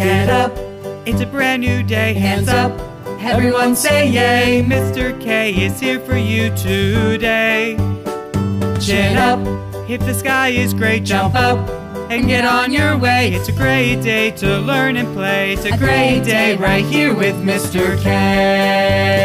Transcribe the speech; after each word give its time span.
Get 0.00 0.30
up, 0.30 0.56
it's 1.06 1.20
a 1.20 1.26
brand 1.26 1.60
new 1.60 1.82
day. 1.82 2.14
Hands 2.14 2.48
up, 2.48 2.72
everyone 3.20 3.76
say 3.76 4.08
yay. 4.08 4.64
Mr. 4.66 5.20
Kay 5.20 5.52
is 5.52 5.78
here 5.78 6.00
for 6.00 6.16
you 6.16 6.48
today. 6.56 7.76
Chin 8.80 9.18
up, 9.18 9.40
if 9.90 10.00
the 10.00 10.14
sky 10.14 10.48
is 10.48 10.72
gray, 10.72 11.00
jump 11.00 11.34
up 11.34 11.58
and 12.10 12.26
get 12.26 12.46
on 12.46 12.72
your 12.72 12.96
way. 12.96 13.34
It's 13.34 13.50
a 13.50 13.52
great 13.52 13.96
day 13.96 14.30
to 14.38 14.58
learn 14.60 14.96
and 14.96 15.14
play. 15.14 15.52
It's 15.52 15.66
a, 15.66 15.76
great 15.76 16.24
day 16.24 16.56
right 16.56 16.86
here 16.86 17.14
with 17.14 17.34
Mr. 17.34 18.02
Kay. 18.02 19.20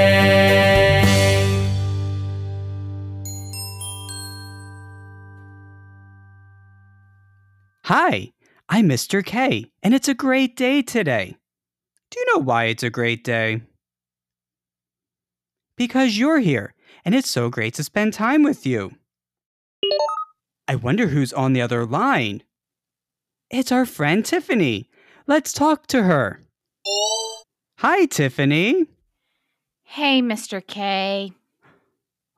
Hi, 7.86 8.34
I'm 8.68 8.90
Mr. 8.90 9.24
Kay, 9.24 9.72
and 9.84 9.94
it's 9.94 10.08
a 10.08 10.16
great 10.16 10.56
day 10.56 10.82
today. 10.82 11.38
Do 12.10 12.20
you 12.20 12.26
know 12.34 12.42
why 12.42 12.66
it's 12.66 12.82
a 12.82 12.90
great 12.90 13.24
day? 13.24 13.62
Because 15.78 16.18
you're 16.18 16.40
here, 16.40 16.74
and 17.04 17.14
it's 17.14 17.30
so 17.30 17.50
great 17.50 17.76
to 17.76 17.84
spend 17.84 18.14
time 18.14 18.42
with 18.42 18.66
you. 18.66 18.96
I 20.68 20.76
wonder 20.76 21.08
who's 21.08 21.32
on 21.32 21.54
the 21.54 21.62
other 21.62 21.86
line. 21.86 22.42
It's 23.52 23.72
our 23.72 23.86
friend 23.86 24.26
Tiffany. 24.26 24.90
Let's 25.28 25.54
talk 25.54 25.86
to 25.88 26.02
her. 26.02 26.42
Hi, 27.78 28.08
Tiffany. 28.08 28.88
Hey, 29.84 30.24
Mr. 30.24 30.66
Kay. 30.66 31.34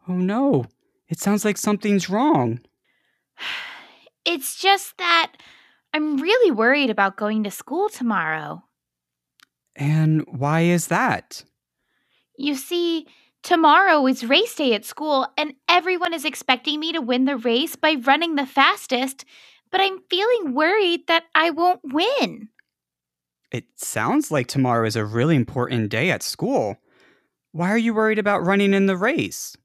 Oh 0.10 0.14
no, 0.14 0.66
it 1.08 1.20
sounds 1.20 1.46
like 1.46 1.58
something's 1.58 2.10
wrong. 2.10 2.60
It's 4.30 4.60
just 4.60 4.98
that 4.98 5.32
I'm 5.98 6.18
really 6.18 6.52
worried 6.52 6.92
about 6.92 7.18
going 7.18 7.44
to 7.46 7.50
school 7.50 7.90
tomorrow. 7.90 8.64
And 9.76 10.24
why 10.28 10.62
is 10.62 10.90
that? 10.90 11.44
You 12.38 12.54
see, 12.54 13.08
tomorrow 13.42 14.06
is 14.06 14.24
race 14.24 14.54
day 14.54 14.76
at 14.76 14.86
school, 14.86 15.26
and 15.40 15.56
everyone 15.68 16.14
is 16.14 16.24
expecting 16.24 16.80
me 16.80 16.92
to 16.92 17.02
win 17.02 17.26
the 17.26 17.36
race 17.36 17.76
by 17.76 17.96
running 17.96 18.36
the 18.36 18.46
fastest, 18.46 19.26
but 19.72 19.82
I'm 19.82 19.98
feeling 20.08 20.54
worried 20.54 21.08
that 21.08 21.24
I 21.34 21.50
won't 21.50 21.82
win. 21.84 22.50
It 23.52 23.66
sounds 23.76 24.30
like 24.30 24.46
tomorrow 24.46 24.86
is 24.86 24.96
a 24.96 25.04
really 25.04 25.36
important 25.36 25.90
day 25.90 26.12
at 26.12 26.22
school. 26.22 26.78
Why 27.54 27.72
are 27.72 27.78
you 27.78 27.96
worried 27.96 28.20
about 28.20 28.46
running 28.46 28.76
in 28.76 28.86
the 28.86 28.98
race? 28.98 29.58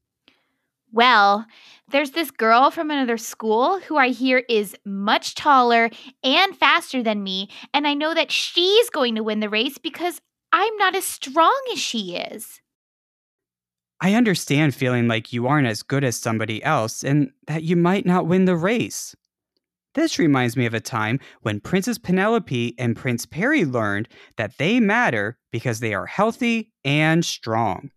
Well, 0.93 1.47
there's 1.89 2.11
this 2.11 2.31
girl 2.31 2.71
from 2.71 2.91
another 2.91 3.17
school 3.17 3.81
who 3.81 3.97
I 3.97 4.09
hear 4.09 4.45
is 4.49 4.77
much 4.85 5.35
taller 5.35 5.89
and 6.23 6.57
faster 6.57 7.03
than 7.03 7.23
me, 7.23 7.49
and 7.73 7.87
I 7.87 7.95
know 7.95 8.13
that 8.13 8.31
she's 8.31 8.91
going 8.91 9.15
to 9.15 9.23
win 9.23 9.41
the 9.41 9.49
race 9.49 9.79
because 9.79 10.21
I'm 10.53 10.77
not 10.77 10.95
as 10.95 11.07
strong 11.07 11.59
as 11.73 11.79
she 11.79 12.17
is. 12.17 12.61
I 14.03 14.15
understand 14.15 14.75
feeling 14.75 15.09
like 15.09 15.33
you 15.33 15.47
aren't 15.47 15.69
as 15.69 15.83
good 15.83 16.05
as 16.05 16.17
somebody 16.17 16.63
else 16.63 17.03
and 17.03 17.31
that 17.47 17.63
you 17.63 17.77
might 17.77 18.05
not 18.05 18.27
win 18.27 18.45
the 18.45 18.57
race. 18.57 19.15
This 19.95 20.19
reminds 20.19 20.57
me 20.57 20.67
of 20.67 20.75
a 20.75 20.81
time 20.81 21.21
when 21.41 21.61
Princess 21.61 21.99
Penelope 21.99 22.75
and 22.79 22.97
Prince 22.97 23.25
Perry 23.25 23.65
learned 23.65 24.09
that 24.37 24.59
they 24.59 24.81
matter 24.81 25.39
because 25.53 25.81
they 25.81 25.95
are 25.95 26.07
healthy 26.07 26.73
and 26.85 27.25
strong. 27.25 27.91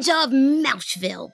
Citizens 0.00 0.24
of 0.24 0.32
Mouseville, 0.32 1.30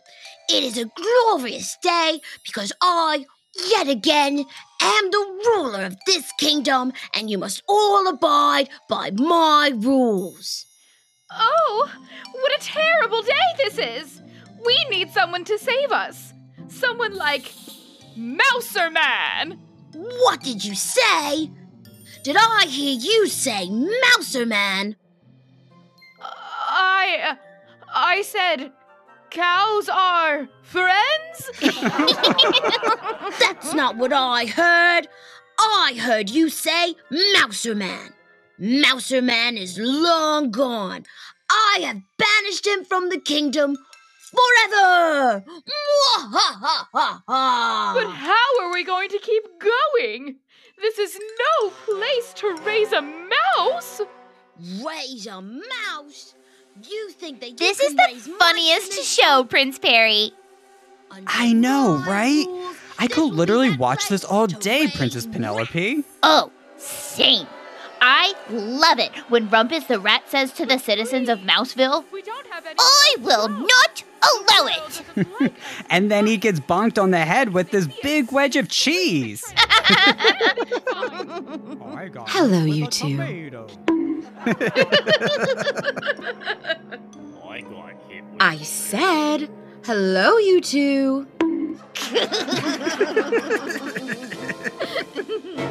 it 0.49 0.65
is 0.65 0.77
a 0.77 0.87
glorious 0.87 1.77
day 1.83 2.21
because 2.45 2.73
I, 2.83 3.25
yet 3.69 3.89
again, 3.89 4.45
am 4.81 5.11
the 5.11 5.43
ruler 5.47 5.85
of 5.85 5.97
this 6.07 6.33
kingdom 6.39 6.93
and 7.15 7.31
you 7.31 7.39
must 7.39 7.63
all 7.69 8.09
abide 8.09 8.69
by 8.89 9.11
my 9.13 9.71
rules. 9.73 10.67
Oh, 11.31 11.93
what 12.33 12.61
a 12.61 12.65
terrible 12.65 13.23
day 13.23 13.35
this 13.59 13.79
is! 13.79 14.21
We 14.65 14.77
need 14.91 15.13
someone 15.13 15.45
to 15.45 15.59
save 15.59 15.93
us. 15.93 16.33
Someone 16.67 17.15
like 17.15 17.53
Mouserman! 18.19 19.59
What 19.93 20.43
did 20.43 20.65
you 20.65 20.75
say? 20.75 21.53
Did 22.25 22.37
I 22.37 22.65
hear 22.67 22.99
you 22.99 23.29
say 23.29 23.69
Mouserman? 23.69 24.97
I. 26.21 27.37
I 27.95 28.23
said. 28.23 28.73
Cows 29.31 29.89
are 29.89 30.49
friends? 30.63 31.51
That's 33.41 33.75
not 33.75 33.97
what 33.97 34.13
I 34.13 34.47
heard. 34.47 35.09
I 35.59 35.97
heard 35.99 36.31
you 36.31 36.49
say 36.49 36.95
Mouserman. 37.11 38.13
Mouserman 38.61 39.59
is 39.59 39.79
long 39.79 40.51
gone. 40.51 41.05
I 41.51 41.81
have 41.83 42.01
banished 42.19 42.67
him 42.67 42.85
from 42.85 43.09
the 43.09 43.19
kingdom 43.19 43.77
forever. 44.31 45.45
but 46.93 48.11
how 48.11 48.61
are 48.63 48.73
we 48.73 48.85
going 48.85 49.09
to 49.11 49.19
keep 49.19 49.45
going? 49.59 50.37
This 50.81 50.99
is 50.99 51.19
no 51.19 51.71
place 51.71 52.33
to 52.35 52.57
raise 52.65 52.93
a 52.93 53.03
mouse. 53.03 54.01
Raise 54.85 55.27
a 55.27 55.41
mouse? 55.41 56.35
You 56.83 57.11
think 57.13 57.41
that 57.41 57.51
you 57.51 57.57
This 57.57 57.79
can 57.79 57.87
is 57.89 57.95
the 57.95 58.03
raise 58.09 58.27
funniest 58.39 58.91
mice 58.97 59.09
show, 59.09 59.45
Prince 59.45 59.79
Perry. 59.79 60.33
I 61.27 61.53
know, 61.53 62.03
right? 62.07 62.47
I 62.99 63.07
could 63.07 63.33
literally 63.33 63.77
watch 63.77 64.09
this 64.09 64.25
all 64.25 64.47
day, 64.47 64.89
Princess 64.95 65.27
Penelope. 65.27 66.05
Oh, 66.23 66.51
same. 66.77 67.47
I 68.01 68.35
love 68.51 68.99
it 68.99 69.17
when 69.31 69.49
Rumpus 69.49 69.87
the 69.87 69.99
Rat 69.99 70.29
says 70.29 70.53
to 70.55 70.67
the 70.67 70.79
citizens 70.79 71.29
of 71.29 71.41
Mouseville, 71.41 72.05
We 72.13 72.23
don't 72.23 72.47
have 72.49 72.67
any. 72.67 72.77
I 72.79 73.17
will 73.21 73.49
not 73.49 74.03
allow 74.23 74.67
it. 74.67 75.53
And 75.91 76.11
then 76.11 76.27
he 76.27 76.37
gets 76.37 76.61
bonked 76.61 77.03
on 77.03 77.11
the 77.11 77.25
head 77.25 77.53
with 77.55 77.71
this 77.71 77.89
big 78.03 78.33
wedge 78.33 78.57
of 78.57 78.69
cheese. 78.69 79.45
Oh 82.19 82.25
Hello, 82.27 82.65
you 82.65 82.87
two. 82.87 83.86
I 88.39 88.59
said, 88.63 89.49
hello, 89.85 90.39
you 90.39 90.61
two. 90.61 91.27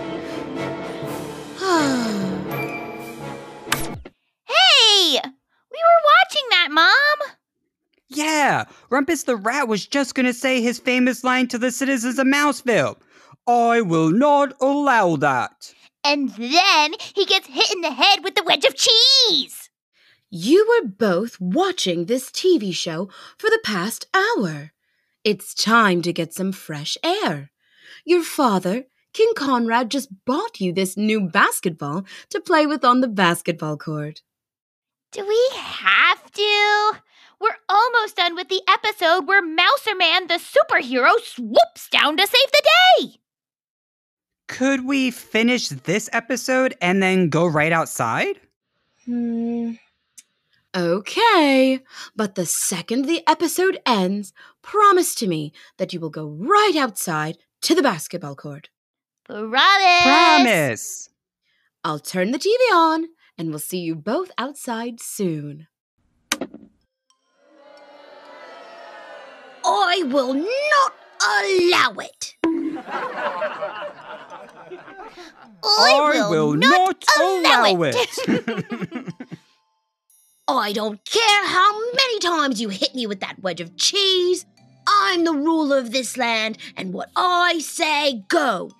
Hey! 4.45 5.19
We 5.71 5.77
were 5.77 6.03
watching 6.05 6.43
that, 6.51 6.67
Mom! 6.71 7.29
Yeah, 8.07 8.65
Rumpus 8.89 9.25
the 9.25 9.35
Rat 9.35 9.67
was 9.67 9.85
just 9.87 10.13
gonna 10.15 10.33
say 10.33 10.61
his 10.61 10.79
famous 10.79 11.23
line 11.23 11.47
to 11.47 11.57
the 11.57 11.71
citizens 11.71 12.19
of 12.19 12.27
Mouseville. 12.27 12.97
I 13.47 13.81
will 13.81 14.11
not 14.11 14.53
allow 14.61 15.15
that. 15.17 15.73
And 16.05 16.29
then 16.29 16.93
he 17.15 17.25
gets 17.25 17.47
hit 17.47 17.73
in 17.73 17.81
the 17.81 17.89
head 17.89 18.23
with 18.23 18.35
the 18.35 18.43
wedge 18.43 18.63
of 18.63 18.75
cheese! 18.75 19.71
You 20.29 20.67
were 20.69 20.87
both 20.87 21.41
watching 21.41 22.05
this 22.05 22.29
TV 22.29 22.75
show 22.75 23.09
for 23.39 23.49
the 23.49 23.59
past 23.63 24.05
hour. 24.13 24.71
It's 25.23 25.55
time 25.55 26.03
to 26.03 26.13
get 26.13 26.31
some 26.31 26.51
fresh 26.51 26.95
air. 27.03 27.49
Your 28.05 28.21
father, 28.21 28.85
King 29.13 29.31
Conrad, 29.35 29.89
just 29.89 30.09
bought 30.25 30.61
you 30.61 30.71
this 30.71 30.95
new 30.95 31.21
basketball 31.21 32.05
to 32.29 32.39
play 32.39 32.67
with 32.67 32.85
on 32.85 33.01
the 33.01 33.07
basketball 33.07 33.75
court. 33.75 34.21
Do 35.11 35.27
we 35.27 35.49
have 35.55 36.31
to? 36.33 36.91
We're 37.39 37.57
almost 37.67 38.15
done 38.15 38.35
with 38.35 38.49
the 38.49 38.61
episode 38.67 39.27
where 39.27 39.41
Mouserman, 39.41 40.27
the 40.27 40.39
superhero 40.39 41.19
swoops 41.23 41.89
down 41.89 42.17
to 42.17 42.27
save 42.27 42.51
the 42.51 42.63
day! 43.01 43.19
Could 44.47 44.85
we 44.85 45.11
finish 45.11 45.69
this 45.69 46.09
episode 46.13 46.75
and 46.81 47.01
then 47.01 47.29
go 47.29 47.45
right 47.45 47.71
outside? 47.71 48.39
Hmm. 49.05 49.73
Okay, 50.75 51.79
but 52.15 52.35
the 52.35 52.45
second 52.45 53.05
the 53.05 53.23
episode 53.27 53.79
ends, 53.85 54.33
promise 54.61 55.15
to 55.15 55.27
me 55.27 55.53
that 55.77 55.93
you 55.93 55.99
will 55.99 56.09
go 56.09 56.27
right 56.27 56.75
outside 56.75 57.37
to 57.61 57.73
the 57.73 57.81
basketball 57.81 58.35
court. 58.35 58.69
Promise! 59.23 60.03
Promise. 60.03 61.09
I'll 61.83 61.99
turn 61.99 62.31
the 62.31 62.39
TV 62.39 62.75
on 62.75 63.05
and 63.37 63.49
we'll 63.49 63.59
see 63.59 63.79
you 63.79 63.95
both 63.95 64.31
outside 64.37 64.99
soon. 64.99 65.67
I 69.95 70.03
will 70.03 70.33
not 70.33 70.93
allow 71.21 71.95
it. 71.99 72.35
I 75.65 76.27
will, 76.29 76.53
not, 76.53 77.03
allow, 77.19 77.81
it. 77.83 79.13
I 80.47 80.73
don't 80.73 81.03
care 81.05 81.47
how 81.47 81.79
many 81.93 82.19
times 82.19 82.61
you 82.61 82.69
hit 82.69 82.93
me 82.93 83.07
with 83.07 83.19
that 83.21 83.41
wedge 83.41 83.61
of 83.61 83.75
cheese. 83.77 84.45
I'm 84.87 85.23
the 85.23 85.33
ruler 85.33 85.79
of 85.79 85.91
this 85.91 86.17
land, 86.17 86.59
and 86.77 86.93
what 86.93 87.09
I 87.15 87.59
say 87.59 88.23
goes. 88.27 88.71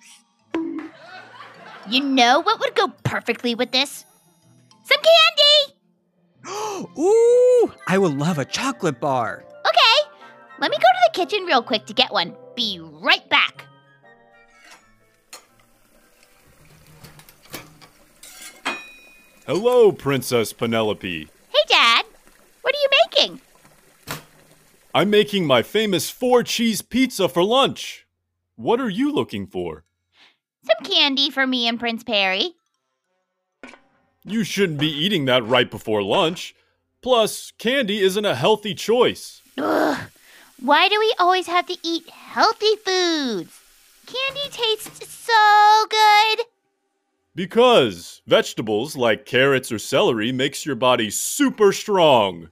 You 1.88 2.02
know 2.02 2.40
what 2.40 2.60
would 2.60 2.74
go 2.74 2.88
perfectly 3.04 3.54
with 3.54 3.72
this? 3.72 4.04
Some 4.84 5.00
candy! 5.02 5.76
Ooh, 7.00 7.72
I 7.88 7.98
would 7.98 8.16
love 8.16 8.38
a 8.38 8.44
chocolate 8.44 9.00
bar. 9.00 9.44
Okay, 9.66 10.10
let 10.60 10.70
me 10.70 10.76
go 10.76 10.82
to 10.82 11.10
the 11.12 11.18
kitchen 11.18 11.44
real 11.46 11.62
quick 11.62 11.86
to 11.86 11.92
get 11.94 12.12
one. 12.12 12.36
Be 12.54 12.80
right 12.80 13.28
back. 13.28 13.66
Hello, 19.46 19.92
Princess 19.92 20.52
Penelope. 20.52 21.28
Hey, 21.50 21.62
Dad. 21.68 22.04
What 22.62 22.74
are 22.74 22.78
you 22.78 22.88
making? 23.04 23.40
I'm 24.92 25.08
making 25.08 25.46
my 25.46 25.62
famous 25.62 26.10
four 26.10 26.42
cheese 26.42 26.82
pizza 26.82 27.28
for 27.28 27.44
lunch. 27.44 28.08
What 28.56 28.80
are 28.80 28.88
you 28.88 29.12
looking 29.12 29.46
for? 29.46 29.84
Some 30.64 30.84
candy 30.90 31.30
for 31.30 31.46
me 31.46 31.68
and 31.68 31.78
Prince 31.78 32.02
Perry. 32.02 32.54
You 34.24 34.42
shouldn't 34.42 34.80
be 34.80 34.90
eating 34.90 35.26
that 35.26 35.46
right 35.46 35.70
before 35.70 36.02
lunch. 36.02 36.56
Plus, 37.00 37.52
candy 37.56 38.00
isn't 38.00 38.24
a 38.24 38.34
healthy 38.34 38.74
choice. 38.74 39.42
Ugh. 39.58 40.08
Why 40.60 40.88
do 40.88 40.98
we 40.98 41.14
always 41.20 41.46
have 41.46 41.66
to 41.66 41.76
eat 41.84 42.10
healthy 42.10 42.74
foods? 42.84 43.60
Candy 44.06 44.50
tastes 44.50 45.08
so 45.08 45.86
good. 45.88 46.46
Because 47.36 48.22
vegetables 48.26 48.96
like 48.96 49.26
carrots 49.26 49.70
or 49.70 49.78
celery 49.78 50.32
makes 50.32 50.64
your 50.64 50.74
body 50.74 51.10
super 51.10 51.70
strong. 51.70 52.48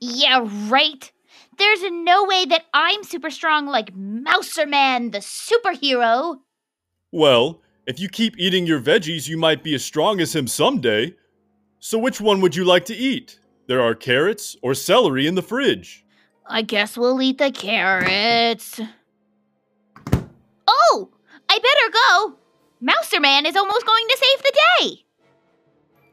Yeah, 0.00 0.46
right. 0.68 1.10
There's 1.56 1.82
no 1.90 2.24
way 2.24 2.44
that 2.44 2.66
I'm 2.74 3.02
super 3.04 3.30
strong 3.30 3.66
like 3.66 3.94
Mouserman, 3.94 5.12
the 5.12 5.20
superhero. 5.20 6.36
Well, 7.10 7.62
if 7.86 7.98
you 7.98 8.10
keep 8.10 8.34
eating 8.36 8.66
your 8.66 8.80
veggies, 8.80 9.28
you 9.28 9.38
might 9.38 9.64
be 9.64 9.74
as 9.74 9.82
strong 9.82 10.20
as 10.20 10.36
him 10.36 10.46
someday. 10.46 11.14
So 11.78 11.98
which 11.98 12.20
one 12.20 12.42
would 12.42 12.54
you 12.54 12.64
like 12.64 12.84
to 12.86 12.94
eat? 12.94 13.40
There 13.66 13.80
are 13.80 13.94
carrots 13.94 14.56
or 14.62 14.74
celery 14.74 15.26
in 15.26 15.36
the 15.36 15.42
fridge. 15.42 16.04
I 16.46 16.60
guess 16.60 16.98
we'll 16.98 17.22
eat 17.22 17.38
the 17.38 17.50
carrots. 17.50 18.78
Oh, 20.68 21.10
I 21.48 21.58
better 21.58 21.92
go. 21.92 22.38
Mouserman 22.86 23.46
is 23.46 23.56
almost 23.56 23.84
going 23.86 24.06
to 24.08 24.16
save 24.18 24.42
the 24.42 24.60
day. 24.78 25.04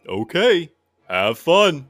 Okay, 0.10 0.72
have 1.10 1.38
fun. 1.38 1.88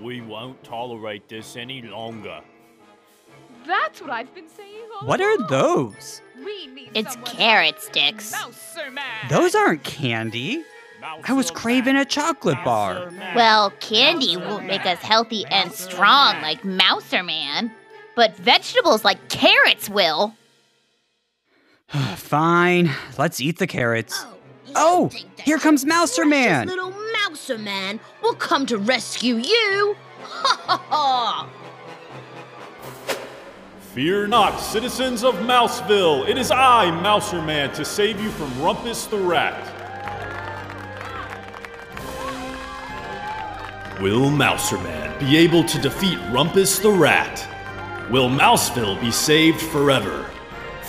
We 0.00 0.20
won't 0.20 0.62
tolerate 0.64 1.28
this 1.28 1.56
any 1.56 1.82
longer. 1.82 2.40
That's 3.66 4.00
what 4.00 4.10
I've 4.10 4.34
been 4.34 4.48
saying 4.48 4.82
all 5.00 5.06
What 5.06 5.20
are 5.20 5.32
along. 5.36 5.48
those? 5.48 6.20
We 6.44 6.66
need 6.66 6.90
It's 6.94 7.16
carrot 7.24 7.76
else. 7.76 7.84
sticks. 7.86 8.34
Mouserman. 8.34 9.28
Those 9.30 9.54
aren't 9.54 9.82
candy. 9.84 10.62
I 11.26 11.32
was 11.32 11.50
craving 11.50 11.96
a 11.96 12.04
chocolate 12.04 12.62
bar. 12.64 13.10
Well, 13.34 13.70
candy 13.80 14.36
won't 14.36 14.66
make 14.66 14.86
us 14.86 14.98
healthy 15.00 15.44
and 15.46 15.72
strong 15.72 16.40
like 16.42 16.62
Mouserman, 16.62 17.70
but 18.16 18.36
vegetables 18.36 19.04
like 19.04 19.28
carrots 19.28 19.88
will. 19.88 20.34
Fine, 22.16 22.90
let's 23.18 23.40
eat 23.40 23.58
the 23.58 23.66
carrots. 23.66 24.24
Oh, 24.24 24.34
Oh, 24.76 25.10
here 25.44 25.58
comes 25.58 25.84
Mouserman. 25.84 26.66
Little 26.66 26.92
Mouserman 26.92 28.00
will 28.22 28.34
come 28.34 28.66
to 28.66 28.78
rescue 28.78 29.36
you. 29.36 29.96
Ha 30.20 30.60
ha 30.66 30.84
ha! 30.88 31.48
Fear 33.94 34.26
not, 34.26 34.58
citizens 34.58 35.22
of 35.22 35.36
Mouseville. 35.36 36.28
It 36.28 36.36
is 36.36 36.50
I, 36.50 36.86
Mouserman, 37.04 37.72
to 37.74 37.84
save 37.84 38.20
you 38.20 38.30
from 38.30 38.50
Rumpus 38.54 39.08
the 39.08 39.18
Rat. 39.18 39.70
Will 44.00 44.28
Mouserman 44.28 45.16
be 45.20 45.36
able 45.36 45.62
to 45.62 45.78
defeat 45.80 46.18
Rumpus 46.32 46.82
the 46.82 46.90
Rat? 46.90 47.46
Will 48.10 48.28
Mouseville 48.28 49.00
be 49.00 49.12
saved 49.12 49.60
forever? 49.60 50.28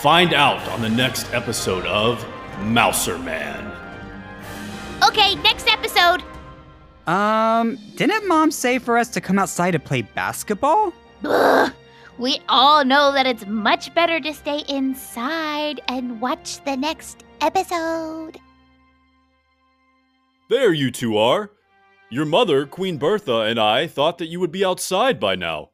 Find 0.05 0.35
out 0.35 0.61
on 0.69 0.83
the 0.83 0.89
next 0.89 1.33
episode 1.33 1.83
of 1.87 2.23
Mouserman. 2.59 3.75
Okay, 5.03 5.33
next 5.37 5.67
episode. 5.67 6.21
Um, 7.07 7.79
didn't 7.95 8.27
mom 8.27 8.51
say 8.51 8.77
for 8.77 8.99
us 8.99 9.09
to 9.09 9.19
come 9.19 9.39
outside 9.39 9.71
to 9.71 9.79
play 9.79 10.03
basketball? 10.03 10.93
Ugh. 11.23 11.73
We 12.19 12.39
all 12.49 12.85
know 12.85 13.13
that 13.13 13.25
it's 13.25 13.47
much 13.47 13.95
better 13.95 14.19
to 14.19 14.31
stay 14.31 14.59
inside 14.69 15.81
and 15.87 16.21
watch 16.21 16.63
the 16.65 16.77
next 16.77 17.23
episode. 17.41 18.37
There 20.51 20.71
you 20.71 20.91
two 20.91 21.17
are. 21.17 21.49
Your 22.11 22.25
mother, 22.25 22.67
Queen 22.67 22.99
Bertha, 22.99 23.39
and 23.39 23.59
I 23.59 23.87
thought 23.87 24.19
that 24.19 24.27
you 24.27 24.39
would 24.39 24.51
be 24.51 24.63
outside 24.63 25.19
by 25.19 25.33
now. 25.33 25.71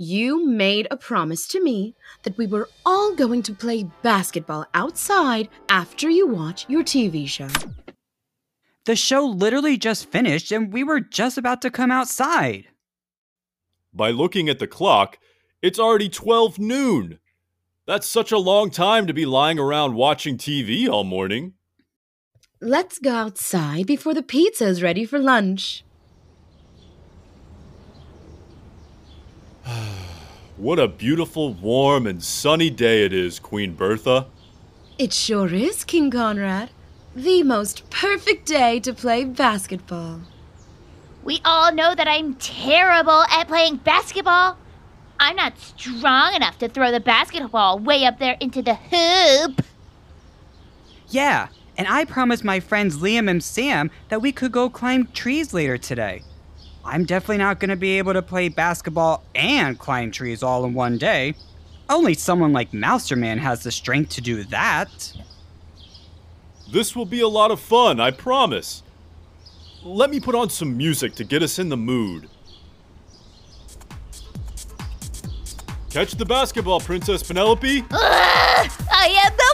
You 0.00 0.46
made 0.46 0.86
a 0.92 0.96
promise 0.96 1.48
to 1.48 1.60
me 1.60 1.96
that 2.22 2.38
we 2.38 2.46
were 2.46 2.68
all 2.86 3.16
going 3.16 3.42
to 3.42 3.52
play 3.52 3.90
basketball 4.02 4.64
outside 4.72 5.48
after 5.68 6.08
you 6.08 6.24
watch 6.24 6.66
your 6.68 6.84
TV 6.84 7.26
show. 7.26 7.48
The 8.84 8.94
show 8.94 9.26
literally 9.26 9.76
just 9.76 10.08
finished 10.08 10.52
and 10.52 10.72
we 10.72 10.84
were 10.84 11.00
just 11.00 11.36
about 11.36 11.60
to 11.62 11.70
come 11.72 11.90
outside. 11.90 12.68
By 13.92 14.12
looking 14.12 14.48
at 14.48 14.60
the 14.60 14.68
clock, 14.68 15.18
it's 15.62 15.80
already 15.80 16.08
12 16.08 16.60
noon. 16.60 17.18
That's 17.84 18.08
such 18.08 18.30
a 18.30 18.38
long 18.38 18.70
time 18.70 19.08
to 19.08 19.12
be 19.12 19.26
lying 19.26 19.58
around 19.58 19.94
watching 19.94 20.38
TV 20.38 20.88
all 20.88 21.02
morning. 21.02 21.54
Let's 22.60 23.00
go 23.00 23.14
outside 23.14 23.86
before 23.88 24.14
the 24.14 24.22
pizza 24.22 24.66
is 24.66 24.80
ready 24.80 25.04
for 25.04 25.18
lunch. 25.18 25.82
What 30.56 30.80
a 30.80 30.88
beautiful, 30.88 31.54
warm, 31.54 32.04
and 32.06 32.22
sunny 32.22 32.68
day 32.68 33.04
it 33.04 33.12
is, 33.12 33.38
Queen 33.38 33.74
Bertha. 33.74 34.26
It 34.98 35.12
sure 35.12 35.54
is, 35.54 35.84
King 35.84 36.10
Conrad. 36.10 36.70
The 37.14 37.44
most 37.44 37.88
perfect 37.90 38.46
day 38.46 38.80
to 38.80 38.92
play 38.92 39.24
basketball. 39.24 40.22
We 41.22 41.40
all 41.44 41.72
know 41.72 41.94
that 41.94 42.08
I'm 42.08 42.34
terrible 42.34 43.22
at 43.30 43.46
playing 43.46 43.76
basketball. 43.76 44.56
I'm 45.20 45.36
not 45.36 45.58
strong 45.58 46.34
enough 46.34 46.58
to 46.58 46.68
throw 46.68 46.90
the 46.90 47.00
basketball 47.00 47.78
way 47.78 48.04
up 48.04 48.18
there 48.18 48.36
into 48.40 48.62
the 48.62 48.74
hoop. 48.74 49.64
Yeah, 51.08 51.48
and 51.76 51.86
I 51.86 52.04
promised 52.04 52.42
my 52.42 52.58
friends 52.58 52.98
Liam 52.98 53.30
and 53.30 53.42
Sam 53.42 53.90
that 54.08 54.22
we 54.22 54.32
could 54.32 54.50
go 54.50 54.68
climb 54.68 55.06
trees 55.08 55.54
later 55.54 55.78
today. 55.78 56.22
I'm 56.88 57.04
definitely 57.04 57.36
not 57.36 57.60
going 57.60 57.68
to 57.68 57.76
be 57.76 57.98
able 57.98 58.14
to 58.14 58.22
play 58.22 58.48
basketball 58.48 59.22
and 59.34 59.78
climb 59.78 60.10
trees 60.10 60.42
all 60.42 60.64
in 60.64 60.72
one 60.72 60.96
day. 60.96 61.34
Only 61.90 62.14
someone 62.14 62.54
like 62.54 62.72
Mouserman 62.72 63.36
has 63.38 63.62
the 63.62 63.70
strength 63.70 64.10
to 64.12 64.22
do 64.22 64.42
that. 64.44 65.12
This 66.72 66.96
will 66.96 67.04
be 67.04 67.20
a 67.20 67.28
lot 67.28 67.50
of 67.50 67.60
fun, 67.60 68.00
I 68.00 68.10
promise. 68.10 68.82
Let 69.84 70.08
me 70.08 70.18
put 70.18 70.34
on 70.34 70.48
some 70.48 70.78
music 70.78 71.14
to 71.16 71.24
get 71.24 71.42
us 71.42 71.58
in 71.58 71.68
the 71.68 71.76
mood. 71.76 72.30
Catch 75.90 76.12
the 76.12 76.24
basketball, 76.24 76.80
Princess 76.80 77.22
Penelope. 77.22 77.84
Ugh, 77.90 78.70
I 78.90 79.24
am 79.26 79.36
the 79.36 79.47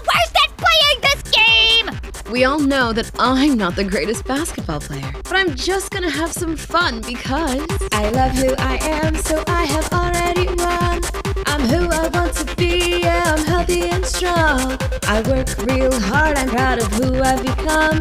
We 2.35 2.43
all 2.43 2.59
know 2.59 2.93
that 2.93 3.13
I'm 3.17 3.57
not 3.57 3.77
the 3.77 3.85
greatest 3.85 4.25
basketball 4.25 4.81
player, 4.81 5.09
but 5.23 5.35
I'm 5.35 5.55
just 5.55 5.93
gonna 5.93 6.11
have 6.11 6.33
some 6.33 6.57
fun 6.57 7.01
because 7.03 7.65
I 7.93 8.11
love 8.11 8.33
who 8.33 8.53
I 8.59 8.77
am, 8.83 9.15
so 9.15 9.45
I 9.47 9.65
have 9.67 9.93
already 9.93 10.47
won. 10.49 11.01
I'm 11.47 11.61
who 11.61 11.89
I 11.89 12.09
want 12.09 12.35
to 12.35 12.57
be, 12.57 13.03
yeah, 13.03 13.23
I'm 13.37 13.45
healthy 13.45 13.83
and 13.83 14.05
strong. 14.05 14.77
I 15.05 15.23
work 15.29 15.47
real 15.71 15.93
hard, 16.11 16.37
I'm 16.37 16.49
proud 16.49 16.81
of 16.81 16.93
who 16.95 17.23
I've 17.23 17.41
become. 17.41 18.01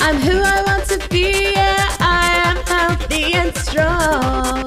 I'm 0.00 0.16
who 0.22 0.40
I 0.40 0.62
want 0.62 0.88
to 0.88 1.08
be, 1.10 1.52
yeah, 1.52 1.94
I 2.00 2.32
am 2.48 2.56
healthy 2.64 3.34
and 3.34 3.54
strong. 3.58 4.64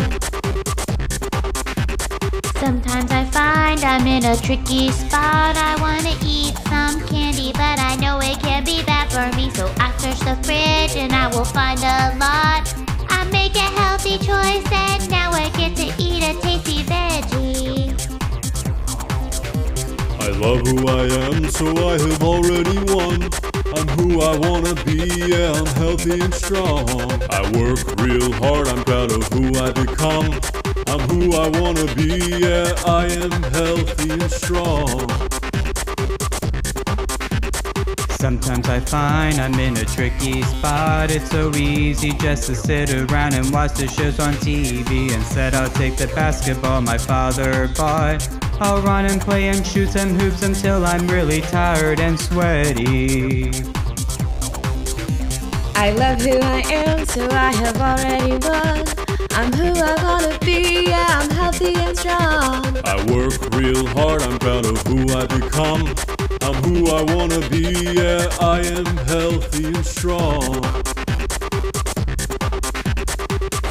Sometimes 2.61 3.09
I 3.09 3.25
find 3.31 3.83
I'm 3.83 4.05
in 4.05 4.25
a 4.25 4.37
tricky 4.37 4.91
spot. 4.91 5.57
I 5.57 5.75
wanna 5.81 6.15
eat 6.23 6.53
for 9.09 9.35
me. 9.35 9.49
So 9.51 9.71
I 9.79 9.91
search 9.97 10.19
the 10.19 10.35
fridge 10.43 10.95
and 10.95 11.11
I 11.13 11.27
will 11.27 11.45
find 11.45 11.79
a 11.79 12.15
lot. 12.17 12.73
I 13.09 13.27
make 13.31 13.55
a 13.55 13.69
healthy 13.79 14.17
choice 14.17 14.65
and 14.71 15.09
now 15.09 15.31
I 15.31 15.49
get 15.57 15.75
to 15.77 15.87
eat 16.01 16.23
a 16.23 16.33
tasty 16.41 16.83
veggie. 16.83 17.95
I 20.21 20.29
love 20.37 20.65
who 20.67 20.87
I 20.87 21.05
am, 21.27 21.49
so 21.49 21.67
I 21.89 21.97
have 21.97 22.23
already 22.23 22.77
won. 22.93 23.29
I'm 23.75 23.87
who 23.97 24.21
I 24.21 24.37
wanna 24.37 24.75
be, 24.83 24.97
yeah, 25.27 25.53
I'm 25.53 25.65
healthy 25.81 26.19
and 26.19 26.33
strong. 26.33 26.87
I 27.29 27.41
work 27.57 27.79
real 28.01 28.31
hard, 28.33 28.67
I'm 28.67 28.83
proud 28.83 29.11
of 29.11 29.23
who 29.33 29.47
I 29.59 29.71
become. 29.71 30.39
I'm 30.87 31.01
who 31.09 31.35
I 31.35 31.47
wanna 31.59 31.93
be, 31.95 32.39
yeah, 32.39 32.73
I 32.85 33.05
am 33.05 33.31
healthy 33.53 34.11
and 34.11 34.31
strong. 34.31 35.48
Sometimes 38.19 38.67
I 38.67 38.81
find 38.81 39.39
I'm 39.39 39.57
in 39.61 39.77
a 39.77 39.85
tricky 39.85 40.41
spot. 40.41 41.09
It's 41.09 41.31
so 41.31 41.55
easy 41.55 42.11
just 42.11 42.47
to 42.47 42.55
sit 42.55 42.93
around 42.93 43.33
and 43.33 43.49
watch 43.49 43.75
the 43.75 43.87
shows 43.87 44.19
on 44.19 44.33
TV. 44.33 45.13
Instead, 45.13 45.55
I'll 45.55 45.69
take 45.69 45.95
the 45.95 46.07
basketball 46.07 46.81
my 46.81 46.97
father 46.97 47.69
bought. 47.77 48.27
I'll 48.59 48.81
run 48.81 49.05
and 49.05 49.21
play 49.21 49.47
and 49.47 49.65
shoot 49.65 49.91
some 49.91 50.19
hoops 50.19 50.43
until 50.43 50.85
I'm 50.85 51.07
really 51.07 51.39
tired 51.39 52.01
and 52.01 52.19
sweaty. 52.19 53.51
I 55.75 55.91
love 55.91 56.19
who 56.19 56.39
I 56.39 56.61
am, 56.67 57.05
so 57.05 57.25
I 57.31 57.53
have 57.53 57.77
already 57.77 58.31
won. 58.45 58.83
I'm 59.31 59.53
who 59.53 59.71
I 59.81 59.95
wanna 60.03 60.37
be, 60.39 60.87
yeah, 60.89 61.07
I'm 61.07 61.29
healthy 61.29 61.73
and 61.75 61.97
strong. 61.97 62.65
I 62.83 62.97
work 63.09 63.55
real 63.55 63.87
hard, 63.87 64.21
I'm 64.23 64.37
proud 64.39 64.65
of 64.65 64.77
who 64.87 65.07
I 65.17 65.25
become. 65.25 66.18
I'm 66.49 66.63
who 66.63 66.87
I 66.87 67.03
wanna 67.13 67.47
be, 67.47 67.61
yeah, 67.93 68.27
I 68.41 68.61
am 68.61 68.85
healthy 69.05 69.65
and 69.65 69.85
strong. 69.85 70.41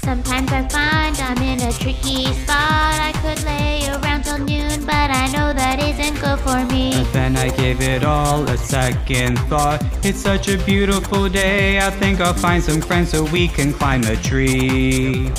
Sometimes 0.04 0.52
I 0.52 0.68
find 0.70 1.16
I'm 1.18 1.42
in 1.42 1.61
a 1.61 1.73
tricky 1.73 2.26
spot. 2.35 3.00
I 3.08 3.12
could 3.20 3.42
lay 3.44 3.88
around 3.88 4.23
till 4.23 4.38
noon, 4.38 4.85
but 4.87 5.11
I 5.11 5.26
know 5.32 5.52
that 5.52 5.82
isn't 5.82 6.20
good 6.20 6.38
for 6.38 6.64
me. 6.73 6.92
But 6.92 7.12
then 7.12 7.37
I 7.37 7.49
gave 7.49 7.80
it 7.80 8.04
all 8.04 8.49
a 8.49 8.56
second 8.56 9.40
thought. 9.50 9.85
It's 10.04 10.20
such 10.20 10.47
a 10.47 10.56
beautiful 10.58 11.28
day. 11.28 11.80
I 11.80 11.90
think 11.90 12.20
I'll 12.20 12.32
find 12.32 12.62
some 12.62 12.80
friends 12.80 13.11
so 13.11 13.25
we 13.25 13.49
can 13.49 13.73
climb 13.73 14.04
a 14.04 14.14
tree. 14.14 15.32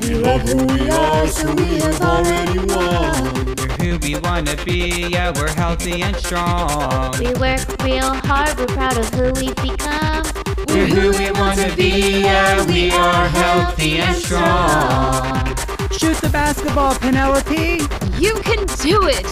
We 0.00 0.14
love 0.16 0.42
who 0.42 0.66
we 0.66 0.90
are, 0.90 1.28
so 1.28 1.54
we 1.54 1.78
have 1.78 2.02
already 2.02 2.58
won. 2.58 3.61
We're 4.02 4.08
who 4.08 4.14
we 4.14 4.20
wanna 4.20 4.56
be, 4.64 5.08
yeah, 5.10 5.30
we're 5.30 5.52
healthy 5.54 6.02
and 6.02 6.16
strong. 6.16 7.14
We 7.20 7.32
work 7.34 7.60
real 7.82 8.12
hard, 8.14 8.58
we're 8.58 8.66
proud 8.66 8.98
of 8.98 9.08
who 9.10 9.32
we've 9.40 9.54
become. 9.56 10.24
We're 10.68 10.86
who 10.86 11.10
we 11.16 11.30
wanna 11.30 11.74
be, 11.76 12.20
yeah, 12.20 12.66
we 12.66 12.90
are 12.90 13.28
healthy 13.28 13.98
and 13.98 14.16
strong. 14.16 15.46
Shoot 15.92 16.16
the 16.16 16.30
basketball, 16.32 16.94
Penelope! 16.96 17.82
You 18.18 18.34
can 18.42 18.66
do 18.80 19.06
it! 19.06 19.26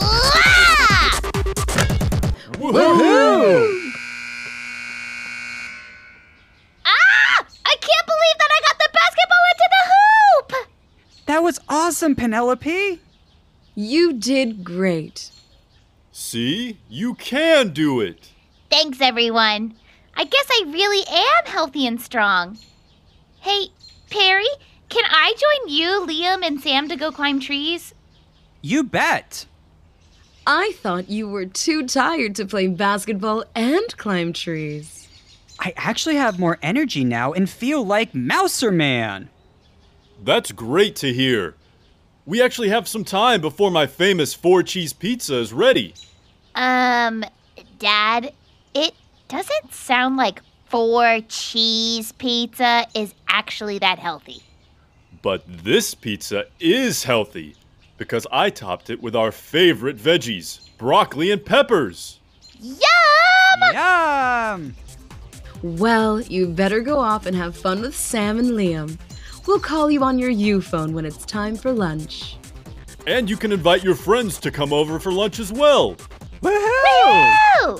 Ah! 0.00 1.20
Woohoo! 2.52 3.92
Ah! 6.86 7.46
I 7.66 7.76
can't 7.76 8.06
believe 8.06 8.38
that 8.38 8.50
I 8.50 8.60
got 8.62 8.78
the 8.78 8.88
basketball 8.94 9.44
into 9.52 9.68
the 9.70 9.82
hoop! 9.92 10.68
That 11.26 11.42
was 11.42 11.58
awesome, 11.68 12.14
Penelope! 12.14 13.00
You 13.74 14.12
did 14.12 14.62
great. 14.62 15.30
See? 16.12 16.78
You 16.88 17.14
can 17.14 17.70
do 17.70 18.00
it! 18.00 18.30
Thanks, 18.70 19.00
everyone. 19.00 19.74
I 20.16 20.24
guess 20.24 20.46
I 20.48 20.64
really 20.68 21.04
am 21.08 21.46
healthy 21.46 21.86
and 21.86 22.00
strong. 22.00 22.56
Hey, 23.40 23.68
Perry, 24.10 24.46
can 24.88 25.04
I 25.10 25.34
join 25.36 25.74
you, 25.74 26.06
Liam, 26.06 26.46
and 26.46 26.60
Sam 26.60 26.88
to 26.88 26.94
go 26.96 27.10
climb 27.10 27.40
trees? 27.40 27.94
You 28.62 28.84
bet! 28.84 29.46
I 30.46 30.72
thought 30.76 31.10
you 31.10 31.28
were 31.28 31.46
too 31.46 31.86
tired 31.86 32.36
to 32.36 32.46
play 32.46 32.68
basketball 32.68 33.44
and 33.56 33.96
climb 33.96 34.32
trees. 34.32 35.08
I 35.58 35.72
actually 35.76 36.16
have 36.16 36.38
more 36.38 36.58
energy 36.62 37.02
now 37.02 37.32
and 37.32 37.50
feel 37.50 37.84
like 37.84 38.12
Mouserman! 38.12 39.28
That's 40.22 40.52
great 40.52 40.94
to 40.96 41.12
hear. 41.12 41.56
We 42.26 42.42
actually 42.42 42.70
have 42.70 42.88
some 42.88 43.04
time 43.04 43.40
before 43.40 43.70
my 43.70 43.86
famous 43.86 44.32
four 44.32 44.62
cheese 44.62 44.92
pizza 44.92 45.38
is 45.38 45.52
ready. 45.52 45.94
Um, 46.54 47.24
Dad, 47.78 48.32
it 48.74 48.94
doesn't 49.28 49.74
sound 49.74 50.16
like 50.16 50.40
four 50.66 51.20
cheese 51.28 52.12
pizza 52.12 52.86
is 52.94 53.14
actually 53.28 53.78
that 53.80 53.98
healthy. 53.98 54.42
But 55.20 55.44
this 55.46 55.94
pizza 55.94 56.46
is 56.60 57.04
healthy 57.04 57.56
because 57.98 58.26
I 58.32 58.50
topped 58.50 58.90
it 58.90 59.02
with 59.02 59.14
our 59.14 59.30
favorite 59.30 59.96
veggies 59.96 60.60
broccoli 60.78 61.30
and 61.30 61.44
peppers. 61.44 62.20
Yum! 62.60 63.74
Yum! 63.74 64.74
Well, 65.62 66.20
you 66.20 66.48
better 66.48 66.80
go 66.80 66.98
off 66.98 67.26
and 67.26 67.36
have 67.36 67.56
fun 67.56 67.80
with 67.80 67.96
Sam 67.96 68.38
and 68.38 68.50
Liam. 68.50 68.98
We'll 69.46 69.60
call 69.60 69.90
you 69.90 70.02
on 70.02 70.18
your 70.18 70.30
U 70.30 70.60
phone 70.60 70.94
when 70.94 71.04
it's 71.04 71.24
time 71.24 71.56
for 71.56 71.72
lunch. 71.72 72.36
And 73.06 73.28
you 73.28 73.36
can 73.36 73.52
invite 73.52 73.84
your 73.84 73.94
friends 73.94 74.38
to 74.40 74.50
come 74.50 74.72
over 74.72 74.98
for 74.98 75.12
lunch 75.12 75.38
as 75.38 75.52
well. 75.52 75.96
Woohoo! 76.40 77.36
Woo! 77.66 77.78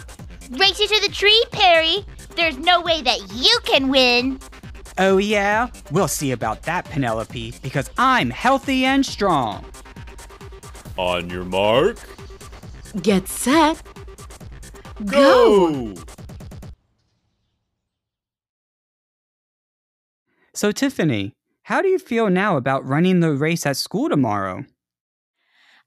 Race 0.59 0.79
you 0.79 0.89
to 0.89 1.01
the 1.01 1.13
tree, 1.13 1.43
Perry. 1.51 2.05
There's 2.37 2.59
no 2.59 2.83
way 2.83 3.01
that 3.03 3.21
you 3.33 3.59
can 3.65 3.89
win. 3.89 4.39
Oh, 4.99 5.17
yeah? 5.17 5.69
We'll 5.91 6.09
see 6.09 6.33
about 6.33 6.63
that, 6.65 6.85
Penelope, 6.85 7.55
because 7.63 7.91
I'm 7.97 8.31
healthy 8.31 8.85
and 8.85 9.05
strong. 9.05 9.65
On 10.97 11.29
your 11.31 11.45
mark, 11.45 11.99
Get 13.03 13.27
set. 13.27 13.83
Go! 15.05 15.95
go! 15.95 16.03
So, 20.53 20.71
Tiffany, 20.71 21.35
how 21.65 21.81
do 21.81 21.89
you 21.89 21.99
feel 21.99 22.29
now 22.29 22.59
about 22.59 22.87
running 22.87 23.21
the 23.21 23.33
race 23.33 23.65
at 23.65 23.79
school 23.79 24.11
tomorrow? 24.11 24.67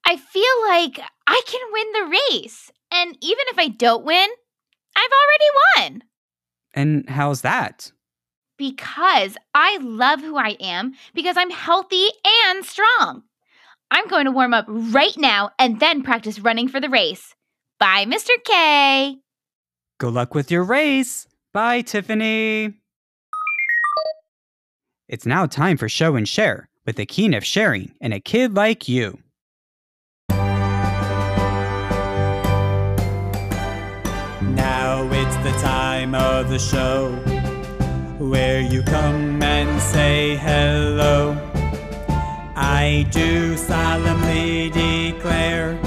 I 0.03 0.17
feel 0.17 0.43
like 0.67 1.00
I 1.27 1.41
can 1.46 1.62
win 1.72 1.91
the 1.93 2.17
race. 2.31 2.72
And 2.91 3.15
even 3.22 3.46
if 3.50 3.60
I 3.60 3.67
don't 3.67 4.03
win, 4.03 4.27
I've 4.96 5.12
already 5.12 5.91
won. 5.91 6.03
And 6.74 7.07
how's 7.07 7.41
that? 7.41 7.91
Because 8.57 9.38
I 9.53 9.77
love 9.77 10.22
who 10.22 10.36
I 10.36 10.57
am, 10.60 10.93
because 11.13 11.38
I'm 11.38 11.51
healthy 11.51 12.07
and 12.48 12.65
strong. 12.65 13.22
I'm 13.91 14.07
going 14.07 14.25
to 14.25 14.31
warm 14.31 14.55
up 14.55 14.65
right 14.67 15.15
now 15.15 15.51
and 15.60 15.79
then 15.79 16.01
practice 16.01 16.39
running 16.39 16.69
for 16.69 16.79
the 16.79 16.89
race. 16.89 17.36
Bye, 17.79 18.05
Mr. 18.05 18.31
Kay. 18.43 19.17
Good 20.00 20.13
luck 20.13 20.34
with 20.34 20.50
your 20.50 20.63
race. 20.63 21.27
Bye, 21.53 21.81
Tiffany. 21.81 22.74
It's 25.09 25.25
now 25.25 25.45
time 25.45 25.77
for 25.77 25.87
show 25.87 26.17
and 26.17 26.27
share 26.27 26.67
with 26.85 26.97
the 26.97 27.05
King 27.05 27.33
of 27.33 27.45
Sharing 27.45 27.93
and 28.01 28.13
a 28.13 28.19
kid 28.19 28.57
like 28.57 28.89
you. 28.89 29.19
Now 34.41 35.07
it's 35.09 35.37
the 35.37 35.57
time 35.61 36.13
of 36.13 36.49
the 36.49 36.59
show 36.59 37.13
where 38.19 38.59
you 38.59 38.83
come 38.83 39.41
and 39.41 39.81
say 39.81 40.35
hello. 40.35 41.37
I 42.57 43.07
do 43.09 43.55
solemnly 43.55 44.71
declare 44.71 45.79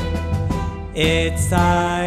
it's 0.95 1.51
time 1.51 2.00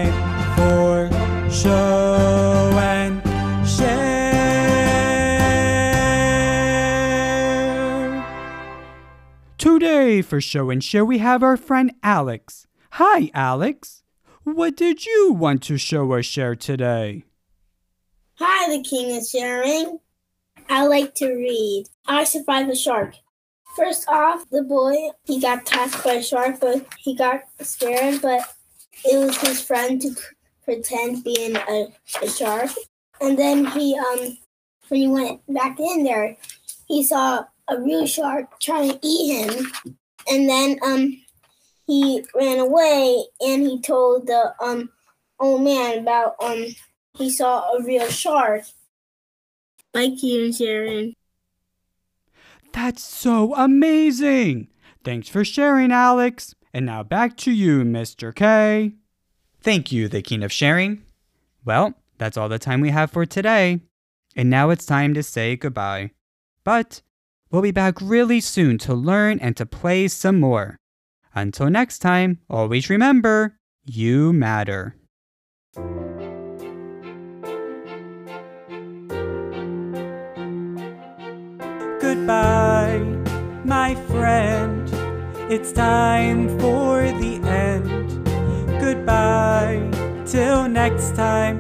for 10.24 10.42
show 10.42 10.70
and 10.70 10.84
share 10.84 11.06
we 11.06 11.20
have 11.20 11.44
our 11.44 11.58
friend 11.58 11.94
Alex. 12.02 12.66
Hi 12.94 13.30
Alex. 13.34 14.04
What 14.44 14.76
did 14.76 15.06
you 15.06 15.34
want 15.34 15.62
to 15.64 15.78
show 15.78 16.12
or 16.12 16.24
share 16.24 16.56
today? 16.56 17.26
Hi, 18.36 18.76
the 18.76 18.84
king 18.84 19.12
is 19.12 19.30
sharing. 19.30 20.00
I 20.70 20.88
like 20.88 21.16
to 21.16 21.28
read. 21.28 21.86
I 22.08 22.24
survived 22.24 22.70
a 22.72 22.76
shark. 22.76 23.16
First 23.76 24.08
off, 24.08 24.50
the 24.50 24.64
boy, 24.64 24.96
he 25.26 25.40
got 25.40 25.62
attacked 25.62 26.04
by 26.04 26.14
a 26.14 26.24
shark, 26.24 26.60
but 26.60 26.86
he 26.98 27.16
got 27.16 27.42
scared, 27.62 28.22
but 28.22 28.42
it 29.06 29.18
was 29.18 29.38
his 29.38 29.62
friend 29.62 30.02
to 30.02 30.12
pr- 30.12 30.34
pretend 30.66 31.24
being 31.24 31.56
a, 31.56 31.88
a 32.22 32.30
shark. 32.30 32.70
And 33.22 33.38
then 33.38 33.66
he, 33.66 33.98
um, 33.98 34.38
when 34.90 35.00
he 35.00 35.08
went 35.08 35.42
back 35.48 35.80
in 35.80 36.04
there, 36.04 36.38
he 36.88 37.04
saw 37.04 37.46
a 37.68 37.82
real 37.82 38.06
shark 38.06 38.60
trying 38.60 38.92
to 38.92 39.00
eat 39.02 39.48
him. 39.48 39.72
And 40.30 40.50
then, 40.50 40.80
um, 40.84 41.20
he 41.86 42.24
ran 42.34 42.60
away 42.60 43.26
and 43.42 43.64
he 43.64 43.82
told 43.82 44.28
the, 44.28 44.54
um, 44.62 44.90
old 45.40 45.64
man 45.64 46.00
about, 46.00 46.36
um, 46.42 46.66
he 47.18 47.30
saw 47.30 47.74
a 47.74 47.84
real 47.84 48.08
shark. 48.08 48.64
Mikey 49.94 50.44
and 50.44 50.56
Sharon. 50.56 51.14
That's 52.72 53.04
so 53.04 53.54
amazing! 53.54 54.70
Thanks 55.04 55.30
for 55.30 55.46
sharing, 55.46 55.92
Alex. 55.92 56.56
And 56.74 56.88
now 56.88 57.04
back 57.04 57.38
to 57.38 57.52
you, 57.52 57.84
Mr. 57.84 58.34
Kay. 58.34 58.94
Thank 59.62 59.92
you, 59.92 60.08
the 60.08 60.24
King 60.24 60.44
of 60.44 60.52
Sharing. 60.52 61.04
Well, 61.64 61.94
that's 62.18 62.36
all 62.36 62.50
the 62.50 62.58
time 62.58 62.82
we 62.82 62.90
have 62.90 63.12
for 63.12 63.26
today. 63.26 63.82
And 64.36 64.50
now 64.50 64.72
it's 64.72 64.86
time 64.86 65.14
to 65.14 65.22
say 65.22 65.56
goodbye. 65.56 66.12
But 66.64 67.02
we'll 67.54 67.62
be 67.62 67.72
back 67.72 68.02
really 68.02 68.42
soon 68.42 68.80
to 68.80 68.96
learn 68.96 69.40
and 69.40 69.56
to 69.56 69.66
play 69.66 70.08
some 70.08 70.40
more. 70.40 70.76
Until 71.36 71.70
next 71.70 72.00
time, 72.00 72.40
always 72.50 72.90
remember 72.90 73.60
you 73.86 74.34
matter. 74.34 74.96
Goodbye, 82.02 83.00
my 83.64 83.96
friend. 84.08 84.90
It's 85.52 85.72
time 85.72 86.50
for 86.60 87.04
the 87.04 87.40
end. 87.44 88.26
Goodbye, 88.82 89.92
till 90.26 90.68
next 90.68 91.16
time. 91.16 91.60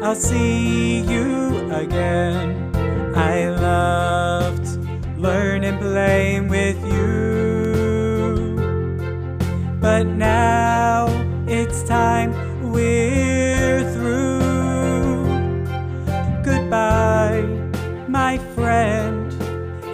I'll 0.00 0.14
see 0.14 1.00
you 1.00 1.72
again. 1.72 2.70
I 3.16 3.48
loved 3.48 4.63
learning 5.24 5.78
playing 5.78 6.48
with 6.48 6.76
you. 6.84 8.56
But 9.80 10.06
now 10.06 11.06
it's 11.46 11.82
time 11.82 12.30
we're 12.70 13.90
through. 13.94 15.64
Goodbye, 16.44 17.40
my 18.06 18.36
friend. 18.54 19.32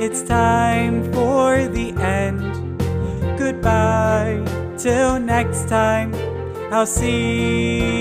It's 0.02 0.22
time 0.22 1.04
for 1.12 1.68
the 1.68 1.92
end. 1.92 2.42
Goodbye, 3.38 4.42
till 4.76 5.20
next 5.20 5.68
time. 5.68 6.12
I'll 6.72 6.86
see 6.86 7.99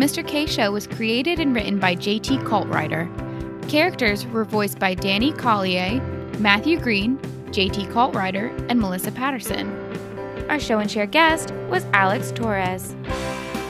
Mr. 0.00 0.26
Kay 0.26 0.46
Show 0.46 0.72
was 0.72 0.86
created 0.86 1.40
and 1.40 1.54
written 1.54 1.78
by 1.78 1.94
JT 1.94 2.42
Cultwriter. 2.44 3.06
Characters 3.68 4.26
were 4.28 4.46
voiced 4.46 4.78
by 4.78 4.94
Danny 4.94 5.30
Collier, 5.30 6.00
Matthew 6.38 6.80
Green, 6.80 7.18
JT 7.48 7.92
Cultwriter, 7.92 8.48
and 8.70 8.80
Melissa 8.80 9.12
Patterson. 9.12 9.68
Our 10.48 10.58
show 10.58 10.78
and 10.78 10.90
share 10.90 11.04
guest 11.04 11.52
was 11.68 11.84
Alex 11.92 12.32
Torres. 12.32 12.96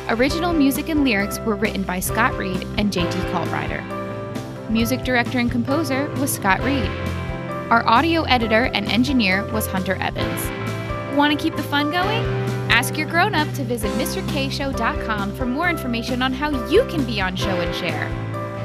Original 0.09 0.53
music 0.53 0.89
and 0.89 1.03
lyrics 1.03 1.41
were 1.41 1.57
written 1.57 1.83
by 1.83 1.99
Scott 1.99 2.39
Reed 2.39 2.63
and 2.79 2.93
JT 2.93 3.11
Cultwriter. 3.33 3.83
Music 4.71 5.03
director 5.03 5.41
and 5.41 5.51
composer 5.51 6.09
was 6.21 6.33
Scott 6.33 6.61
Reed. 6.61 6.87
Our 7.71 7.85
audio 7.89 8.23
editor 8.23 8.67
and 8.67 8.87
engineer 8.87 9.45
was 9.53 9.67
Hunter 9.67 9.97
Evans. 9.97 11.17
Want 11.17 11.37
to 11.37 11.43
keep 11.43 11.57
the 11.57 11.65
fun 11.65 11.91
going? 11.91 12.50
Ask 12.81 12.97
your 12.97 13.11
grown 13.11 13.35
up 13.35 13.47
to 13.57 13.63
visit 13.63 13.91
MrKShow.com 13.91 15.35
for 15.37 15.45
more 15.45 15.69
information 15.69 16.23
on 16.23 16.33
how 16.33 16.49
you 16.69 16.87
can 16.87 17.05
be 17.05 17.21
on 17.21 17.37
Show 17.37 17.61
and 17.61 17.75
Share. 17.75 18.07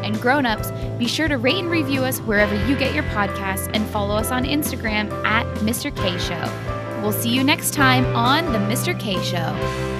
And 0.06 0.22
grown 0.22 0.46
ups, 0.46 0.72
be 0.98 1.06
sure 1.06 1.28
to 1.28 1.38
rate 1.38 1.58
and 1.58 1.70
review 1.70 2.06
us 2.06 2.20
wherever 2.20 2.56
you 2.66 2.78
get 2.78 2.96
your 2.96 3.04
podcasts 3.04 3.70
and 3.74 3.86
follow 3.90 4.16
us 4.16 4.32
on 4.32 4.46
Instagram 4.46 5.12
at 5.26 5.46
Mr. 5.58 5.94
Kay 5.94 6.18
Show. 6.18 7.02
We'll 7.02 7.12
see 7.12 7.28
you 7.28 7.44
next 7.44 7.74
time 7.74 8.06
on 8.16 8.54
The 8.54 8.60
Mr. 8.60 8.98
Kay 8.98 9.22
Show. 9.22 9.95